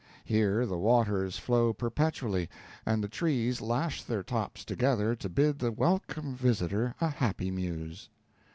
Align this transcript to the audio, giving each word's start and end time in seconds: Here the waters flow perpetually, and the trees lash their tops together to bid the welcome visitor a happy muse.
Here 0.25 0.65
the 0.65 0.79
waters 0.79 1.37
flow 1.37 1.73
perpetually, 1.73 2.49
and 2.87 3.03
the 3.03 3.07
trees 3.07 3.61
lash 3.61 4.01
their 4.01 4.23
tops 4.23 4.65
together 4.65 5.15
to 5.17 5.29
bid 5.29 5.59
the 5.59 5.71
welcome 5.71 6.33
visitor 6.33 6.95
a 6.99 7.07
happy 7.09 7.51
muse. 7.51 8.09